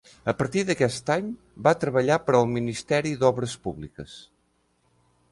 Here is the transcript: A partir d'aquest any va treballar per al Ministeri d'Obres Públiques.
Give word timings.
A 0.31 0.33
partir 0.37 0.61
d'aquest 0.67 1.09
any 1.15 1.25
va 1.67 1.73
treballar 1.83 2.17
per 2.29 2.35
al 2.39 2.49
Ministeri 2.53 3.11
d'Obres 3.25 3.53
Públiques. 3.67 4.17